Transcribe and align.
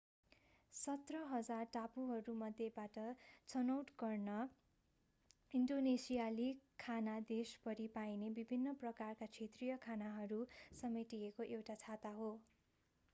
17,000 0.73 1.65
टापुहरूमध्येबाट 1.73 2.97
छनौट 3.49 3.91
गर्न 3.99 4.39
ईन्डोनेसियाली 5.53 6.49
खाना 6.79 7.19
देशभरि 7.29 7.87
पाइने 7.95 8.29
विभिन्न 8.35 8.73
प्रकारका 8.81 9.31
क्षेत्रीय 9.31 9.77
खानाहरू 9.83 10.43
समेटिएको 10.81 11.51
एउटा 11.51 11.81
छाता 11.81 12.17
हो 12.17 12.35